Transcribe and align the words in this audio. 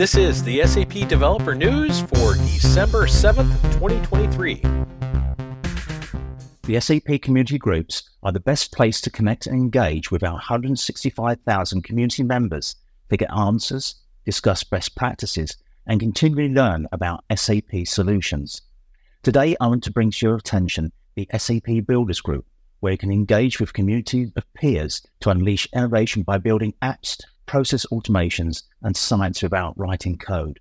This 0.00 0.14
is 0.14 0.42
the 0.42 0.66
SAP 0.66 1.08
Developer 1.10 1.54
News 1.54 2.00
for 2.00 2.32
December 2.32 3.04
7th, 3.04 3.52
2023. 3.74 4.62
The 6.62 6.80
SAP 6.80 7.20
community 7.20 7.58
groups 7.58 8.08
are 8.22 8.32
the 8.32 8.40
best 8.40 8.72
place 8.72 9.02
to 9.02 9.10
connect 9.10 9.46
and 9.46 9.54
engage 9.54 10.10
with 10.10 10.22
our 10.22 10.32
165,000 10.32 11.84
community 11.84 12.22
members 12.22 12.76
to 13.10 13.18
get 13.18 13.30
answers, 13.30 13.96
discuss 14.24 14.64
best 14.64 14.96
practices, 14.96 15.58
and 15.86 16.00
continually 16.00 16.48
learn 16.48 16.88
about 16.92 17.22
SAP 17.36 17.84
solutions. 17.84 18.62
Today, 19.22 19.54
I 19.60 19.66
want 19.66 19.84
to 19.84 19.92
bring 19.92 20.12
to 20.12 20.24
your 20.24 20.36
attention 20.36 20.92
the 21.14 21.28
SAP 21.36 21.84
Builders 21.86 22.22
Group, 22.22 22.46
where 22.78 22.92
you 22.92 22.98
can 22.98 23.12
engage 23.12 23.60
with 23.60 23.74
community 23.74 24.32
of 24.34 24.50
peers 24.54 25.02
to 25.20 25.28
unleash 25.28 25.68
innovation 25.74 26.22
by 26.22 26.38
building 26.38 26.72
apps 26.80 27.20
process 27.50 27.84
automations, 27.86 28.62
and 28.80 28.96
science 28.96 29.42
without 29.42 29.76
writing 29.76 30.16
code. 30.16 30.60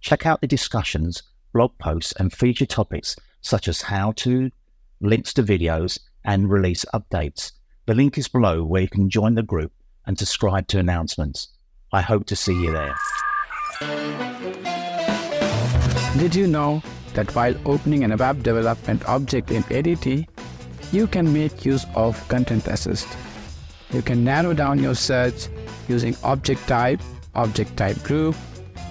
Check 0.00 0.26
out 0.26 0.40
the 0.40 0.48
discussions, 0.48 1.22
blog 1.52 1.78
posts, 1.78 2.12
and 2.18 2.32
feature 2.32 2.66
topics 2.66 3.14
such 3.40 3.68
as 3.68 3.82
how 3.82 4.10
to, 4.16 4.50
links 5.00 5.32
to 5.32 5.44
videos, 5.44 6.00
and 6.24 6.50
release 6.50 6.84
updates. 6.92 7.52
The 7.86 7.94
link 7.94 8.18
is 8.18 8.26
below 8.26 8.64
where 8.64 8.82
you 8.82 8.88
can 8.88 9.08
join 9.08 9.36
the 9.36 9.44
group 9.44 9.70
and 10.06 10.18
subscribe 10.18 10.66
to 10.68 10.80
announcements. 10.80 11.50
I 11.92 12.00
hope 12.00 12.26
to 12.26 12.34
see 12.34 12.60
you 12.60 12.72
there. 12.72 12.96
Did 16.18 16.34
you 16.34 16.48
know 16.48 16.82
that 17.12 17.32
while 17.36 17.54
opening 17.64 18.02
an 18.02 18.10
ABAP 18.10 18.42
development 18.42 19.08
object 19.08 19.52
in 19.52 19.62
ADT, 19.64 20.26
you 20.90 21.06
can 21.06 21.32
make 21.32 21.64
use 21.64 21.86
of 21.94 22.26
Content 22.26 22.66
Assist? 22.66 23.06
You 23.92 24.02
can 24.02 24.24
narrow 24.24 24.52
down 24.52 24.80
your 24.80 24.96
search 24.96 25.46
using 25.88 26.16
object 26.22 26.66
type, 26.66 27.00
object 27.34 27.76
type 27.76 28.02
group, 28.02 28.34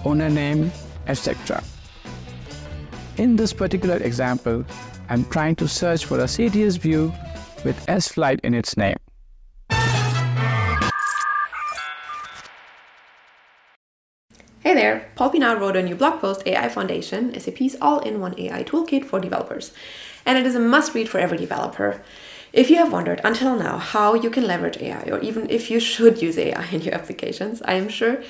owner 0.05 0.29
name, 0.29 0.71
etc. 1.07 1.63
In 3.17 3.35
this 3.35 3.53
particular 3.53 3.97
example, 3.97 4.65
I'm 5.09 5.25
trying 5.25 5.55
to 5.57 5.67
search 5.67 6.05
for 6.05 6.19
a 6.19 6.23
CDS 6.23 6.77
view 6.77 7.13
with 7.63 7.83
S-Flight 7.87 8.39
in 8.43 8.53
its 8.53 8.75
name. 8.77 8.97
Hey 14.59 14.73
there, 14.73 15.11
Paul 15.15 15.29
Pinard 15.31 15.59
wrote 15.59 15.75
a 15.75 15.83
new 15.83 15.93
blog 15.93 16.21
post, 16.21 16.41
AI 16.47 16.69
Foundation, 16.69 17.37
SAP's 17.37 17.75
all-in-one 17.81 18.33
AI 18.39 18.63
toolkit 18.63 19.05
for 19.05 19.19
developers. 19.19 19.73
And 20.25 20.37
it 20.37 20.45
is 20.45 20.55
a 20.55 20.59
must-read 20.59 21.09
for 21.09 21.19
every 21.19 21.37
developer. 21.37 22.01
If 22.53 22.69
you 22.69 22.75
have 22.75 22.93
wondered 22.93 23.19
until 23.23 23.55
now 23.55 23.79
how 23.79 24.13
you 24.13 24.29
can 24.29 24.45
leverage 24.45 24.77
AI, 24.77 25.09
or 25.09 25.19
even 25.21 25.49
if 25.49 25.71
you 25.71 25.79
should 25.79 26.21
use 26.21 26.37
AI 26.37 26.67
in 26.67 26.81
your 26.81 26.93
applications, 26.99 27.63
I 27.63 27.73
am 27.73 27.89
sure 27.89 28.21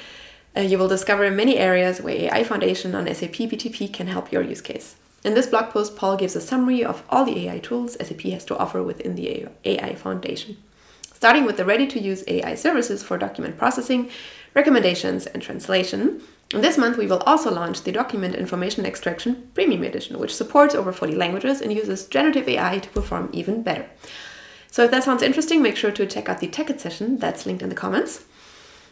uh, 0.55 0.61
you 0.61 0.77
will 0.77 0.87
discover 0.87 1.29
many 1.29 1.57
areas 1.57 1.99
where 1.99 2.15
AI 2.15 2.45
Foundation 2.45 2.95
on 2.95 3.13
SAP 3.13 3.33
BTP 3.51 3.91
can 3.91 4.07
help 4.07 4.31
your 4.31 4.41
use 4.41 4.61
case. 4.61 4.95
In 5.25 5.33
this 5.33 5.47
blog 5.47 5.71
post, 5.71 5.97
Paul 5.97 6.15
gives 6.15 6.37
a 6.37 6.41
summary 6.41 6.85
of 6.85 7.03
all 7.09 7.25
the 7.25 7.49
AI 7.49 7.59
tools 7.59 7.97
SAP 7.99 8.21
has 8.21 8.45
to 8.45 8.57
offer 8.57 8.81
within 8.81 9.15
the 9.15 9.47
AI 9.65 9.95
Foundation, 9.95 10.55
starting 11.13 11.43
with 11.43 11.57
the 11.57 11.65
ready 11.65 11.85
to 11.87 11.99
use 11.99 12.23
AI 12.25 12.55
services 12.55 13.03
for 13.03 13.17
document 13.17 13.57
processing, 13.57 14.09
recommendations, 14.53 15.25
and 15.25 15.43
translation, 15.43 16.21
this 16.61 16.77
month, 16.77 16.97
we 16.97 17.07
will 17.07 17.23
also 17.25 17.51
launch 17.51 17.81
the 17.81 17.91
Document 17.91 18.35
Information 18.35 18.85
Extraction 18.85 19.49
Premium 19.55 19.83
Edition, 19.83 20.19
which 20.19 20.35
supports 20.35 20.75
over 20.75 20.93
40 20.93 21.15
languages 21.15 21.61
and 21.61 21.73
uses 21.73 22.05
generative 22.05 22.47
AI 22.47 22.79
to 22.79 22.89
perform 22.89 23.29
even 23.33 23.63
better. 23.63 23.89
So, 24.69 24.83
if 24.83 24.91
that 24.91 25.03
sounds 25.03 25.23
interesting, 25.23 25.61
make 25.61 25.75
sure 25.75 25.91
to 25.91 26.05
check 26.05 26.29
out 26.29 26.39
the 26.39 26.47
TechEd 26.47 26.79
session 26.79 27.17
that's 27.17 27.45
linked 27.45 27.63
in 27.63 27.69
the 27.69 27.75
comments. 27.75 28.25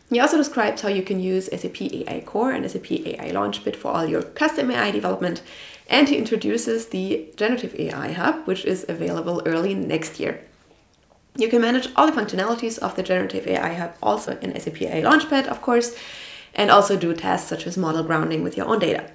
He 0.10 0.20
also 0.20 0.38
describes 0.38 0.82
how 0.82 0.90
you 0.90 1.04
can 1.04 1.20
use 1.20 1.46
SAP 1.46 1.82
AI 1.82 2.22
Core 2.26 2.52
and 2.52 2.70
SAP 2.70 2.92
AI 2.92 3.32
Launchpad 3.32 3.76
for 3.76 3.92
all 3.92 4.06
your 4.06 4.24
custom 4.24 4.70
AI 4.70 4.92
development, 4.92 5.42
and 5.88 6.10
he 6.10 6.18
introduces 6.18 6.88
the 6.88 7.30
Generative 7.38 7.74
AI 7.80 8.12
Hub, 8.12 8.46
which 8.46 8.66
is 8.66 8.86
available 8.90 9.42
early 9.46 9.74
next 9.74 10.20
year. 10.20 10.44
You 11.38 11.48
can 11.48 11.62
manage 11.62 11.90
all 11.96 12.12
the 12.12 12.22
functionalities 12.22 12.78
of 12.80 12.96
the 12.96 13.04
Generative 13.04 13.48
AI 13.48 13.74
Hub 13.74 13.94
also 14.04 14.38
in 14.40 14.60
SAP 14.60 14.82
AI 14.82 15.02
Launchpad, 15.02 15.48
of 15.48 15.62
course, 15.62 15.96
and 16.54 16.70
also 16.70 16.98
do 16.98 17.14
tasks 17.14 17.50
such 17.50 17.66
as 17.66 17.78
model 17.78 18.04
grounding 18.04 18.44
with 18.44 18.58
your 18.58 18.68
own 18.68 18.80
data. 18.80 19.10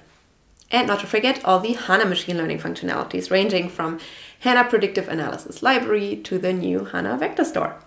And 0.69 0.87
not 0.87 0.99
to 0.99 1.07
forget 1.07 1.43
all 1.45 1.59
the 1.59 1.73
HANA 1.73 2.05
machine 2.05 2.37
learning 2.37 2.59
functionalities, 2.59 3.31
ranging 3.31 3.69
from 3.69 3.99
HANA 4.39 4.65
Predictive 4.65 5.07
Analysis 5.07 5.63
Library 5.63 6.17
to 6.23 6.37
the 6.37 6.51
new 6.51 6.85
HANA 6.85 7.17
Vector 7.17 7.45
Store. 7.45 7.77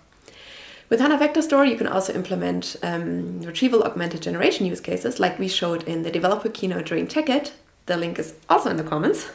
With 0.88 1.00
HANA 1.00 1.18
Vector 1.18 1.42
Store, 1.42 1.64
you 1.64 1.76
can 1.76 1.86
also 1.86 2.12
implement 2.14 2.76
um, 2.82 3.42
retrieval 3.42 3.84
augmented 3.84 4.22
generation 4.22 4.66
use 4.66 4.80
cases 4.80 5.20
like 5.20 5.38
we 5.38 5.46
showed 5.46 5.84
in 5.84 6.02
the 6.02 6.10
developer 6.10 6.48
keynote 6.48 6.86
during 6.86 7.06
TechEd. 7.06 7.52
The 7.86 7.96
link 7.96 8.18
is 8.18 8.34
also 8.48 8.70
in 8.70 8.76
the 8.76 8.82
comments. 8.82 9.28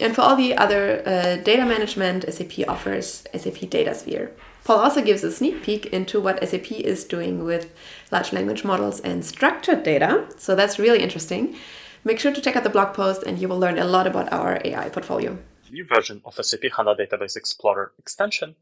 And 0.00 0.14
for 0.14 0.22
all 0.22 0.36
the 0.36 0.56
other 0.56 1.02
uh, 1.06 1.36
data 1.42 1.64
management, 1.64 2.24
SAP 2.32 2.68
offers 2.68 3.24
SAP 3.34 3.68
DataSphere. 3.70 4.30
Paul 4.68 4.80
also 4.80 5.00
gives 5.00 5.24
a 5.24 5.32
sneak 5.32 5.62
peek 5.62 5.86
into 5.86 6.20
what 6.20 6.46
SAP 6.46 6.72
is 6.72 7.02
doing 7.02 7.42
with 7.42 7.72
large 8.10 8.34
language 8.34 8.64
models 8.64 9.00
and 9.00 9.24
structured 9.24 9.82
data. 9.82 10.28
So 10.36 10.54
that's 10.54 10.78
really 10.78 11.02
interesting. 11.02 11.56
Make 12.04 12.18
sure 12.18 12.34
to 12.34 12.40
check 12.42 12.54
out 12.54 12.64
the 12.64 12.68
blog 12.68 12.92
post 12.92 13.22
and 13.22 13.38
you 13.38 13.48
will 13.48 13.58
learn 13.58 13.78
a 13.78 13.86
lot 13.86 14.06
about 14.06 14.30
our 14.30 14.60
AI 14.62 14.90
portfolio. 14.90 15.38
The 15.64 15.72
new 15.72 15.86
version 15.86 16.20
of 16.26 16.34
SAP 16.34 16.64
HANA 16.76 16.96
Database 16.96 17.34
Explorer 17.34 17.92
extension 17.98 18.56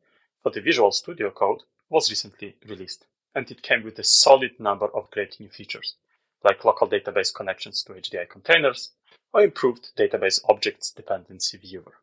for 0.44 0.50
the 0.50 0.60
Visual 0.60 0.92
Studio 0.92 1.28
Code 1.32 1.62
was 1.90 2.08
recently 2.08 2.54
released, 2.68 3.06
and 3.34 3.50
it 3.50 3.62
came 3.62 3.82
with 3.82 3.98
a 3.98 4.04
solid 4.04 4.60
number 4.60 4.86
of 4.94 5.10
great 5.10 5.40
new 5.40 5.48
features, 5.48 5.96
like 6.44 6.64
local 6.64 6.86
database 6.86 7.34
connections 7.34 7.82
to 7.82 7.94
HDI 7.94 8.28
containers 8.28 8.92
or 9.32 9.42
improved 9.42 9.90
database 9.98 10.38
objects 10.48 10.92
dependency 10.92 11.58
viewer. 11.58 11.94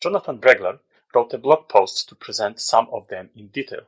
Jonathan 0.00 0.38
Bregler 0.38 0.78
wrote 1.14 1.32
a 1.34 1.38
blog 1.38 1.68
post 1.68 2.08
to 2.08 2.14
present 2.14 2.60
some 2.60 2.88
of 2.92 3.08
them 3.08 3.30
in 3.34 3.48
detail. 3.48 3.82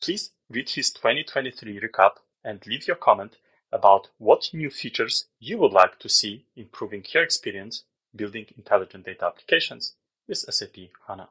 Please 0.00 0.32
read 0.50 0.70
his 0.70 0.90
2023 0.90 1.80
recap 1.80 2.16
and 2.44 2.66
leave 2.66 2.86
your 2.86 2.96
comment 2.96 3.36
about 3.72 4.08
what 4.18 4.50
new 4.52 4.70
features 4.70 5.26
you 5.40 5.58
would 5.58 5.72
like 5.72 5.98
to 5.98 6.08
see 6.08 6.46
improving 6.56 7.04
your 7.12 7.22
experience 7.22 7.84
building 8.14 8.46
intelligent 8.56 9.04
data 9.04 9.26
applications 9.26 9.94
with 10.28 10.38
SAP 10.38 10.76
HANA. 11.06 11.28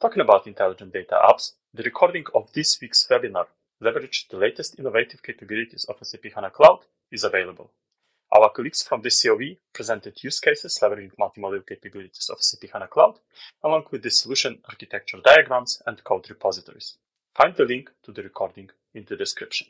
Talking 0.00 0.20
about 0.22 0.46
intelligent 0.46 0.92
data 0.92 1.18
apps, 1.22 1.52
the 1.74 1.82
recording 1.82 2.24
of 2.34 2.52
this 2.52 2.80
week's 2.80 3.06
webinar 3.08 3.46
leveraged 3.82 4.28
the 4.28 4.36
latest 4.36 4.78
innovative 4.78 5.22
capabilities 5.22 5.84
of 5.84 5.96
SAP 6.02 6.32
HANA 6.34 6.50
Cloud 6.50 6.80
is 7.10 7.24
available. 7.24 7.70
Our 8.32 8.48
colleagues 8.50 8.84
from 8.84 9.02
the 9.02 9.10
COE 9.10 9.56
presented 9.72 10.22
use 10.22 10.38
cases 10.38 10.78
leveraging 10.80 11.16
multimodal 11.18 11.66
capabilities 11.66 12.30
of 12.30 12.40
SAP 12.40 12.70
HANA 12.72 12.86
Cloud, 12.86 13.18
along 13.64 13.86
with 13.90 14.04
the 14.04 14.10
solution 14.10 14.60
architecture 14.68 15.18
diagrams 15.24 15.82
and 15.84 16.04
code 16.04 16.30
repositories. 16.30 16.96
Find 17.34 17.56
the 17.56 17.64
link 17.64 17.90
to 18.04 18.12
the 18.12 18.22
recording 18.22 18.70
in 18.94 19.04
the 19.08 19.16
description. 19.16 19.66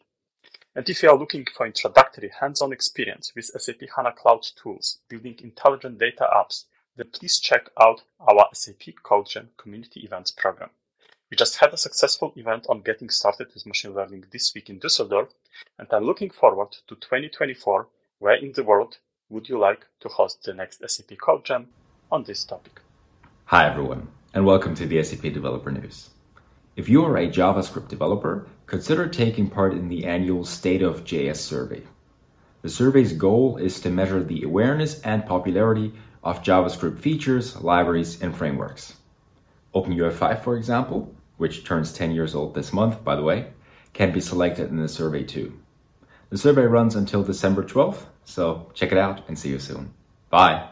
And 0.74 0.86
if 0.90 1.02
you 1.02 1.08
are 1.08 1.16
looking 1.16 1.46
for 1.46 1.64
introductory 1.64 2.30
hands-on 2.38 2.70
experience 2.70 3.32
with 3.34 3.46
SAP 3.46 3.80
HANA 3.96 4.12
Cloud 4.12 4.46
tools 4.62 4.98
building 5.08 5.36
intelligent 5.42 5.98
data 5.98 6.28
apps, 6.30 6.64
then 6.96 7.08
please 7.12 7.40
check 7.40 7.70
out 7.80 8.02
our 8.20 8.46
SAP 8.52 8.94
CodeJam 9.02 9.48
community 9.56 10.00
events 10.00 10.30
program. 10.32 10.68
We 11.30 11.36
just 11.36 11.56
had 11.56 11.72
a 11.72 11.78
successful 11.78 12.34
event 12.36 12.66
on 12.68 12.82
getting 12.82 13.08
started 13.08 13.48
with 13.54 13.66
machine 13.66 13.94
learning 13.94 14.26
this 14.32 14.52
week 14.54 14.68
in 14.68 14.80
Düsseldorf, 14.80 15.30
and 15.78 15.88
I'm 15.90 16.04
looking 16.04 16.30
forward 16.30 16.72
to 16.88 16.94
2024 16.96 17.88
where 18.20 18.34
in 18.34 18.52
the 18.52 18.62
world 18.62 18.98
would 19.30 19.48
you 19.48 19.58
like 19.58 19.86
to 19.98 20.06
host 20.06 20.42
the 20.44 20.52
next 20.52 20.86
SAP 20.86 21.16
Code 21.18 21.42
Jam 21.42 21.68
on 22.12 22.22
this 22.22 22.44
topic? 22.44 22.82
Hi 23.46 23.66
everyone, 23.66 24.08
and 24.34 24.44
welcome 24.44 24.74
to 24.74 24.84
the 24.84 25.02
SAP 25.02 25.22
Developer 25.32 25.70
News. 25.70 26.10
If 26.76 26.90
you 26.90 27.02
are 27.06 27.16
a 27.16 27.28
JavaScript 27.28 27.88
developer, 27.88 28.46
consider 28.66 29.08
taking 29.08 29.48
part 29.48 29.72
in 29.72 29.88
the 29.88 30.04
annual 30.04 30.44
State 30.44 30.82
of 30.82 31.04
JS 31.04 31.36
survey. 31.36 31.82
The 32.60 32.68
survey's 32.68 33.14
goal 33.14 33.56
is 33.56 33.80
to 33.80 33.90
measure 33.90 34.22
the 34.22 34.42
awareness 34.42 35.00
and 35.00 35.24
popularity 35.24 35.94
of 36.22 36.42
JavaScript 36.42 36.98
features, 36.98 37.58
libraries, 37.58 38.20
and 38.20 38.36
frameworks. 38.36 38.94
OpenUI5, 39.74 40.44
for 40.44 40.58
example, 40.58 41.14
which 41.38 41.64
turns 41.64 41.94
10 41.94 42.10
years 42.10 42.34
old 42.34 42.54
this 42.54 42.70
month, 42.70 43.02
by 43.02 43.16
the 43.16 43.22
way, 43.22 43.46
can 43.94 44.12
be 44.12 44.20
selected 44.20 44.68
in 44.68 44.76
the 44.76 44.88
survey 44.88 45.24
too. 45.24 45.58
The 46.30 46.38
survey 46.38 46.62
runs 46.62 46.94
until 46.94 47.24
December 47.24 47.64
12th, 47.64 48.06
so 48.24 48.70
check 48.74 48.92
it 48.92 48.98
out 48.98 49.28
and 49.28 49.38
see 49.38 49.48
you 49.48 49.58
soon. 49.58 49.92
Bye. 50.30 50.68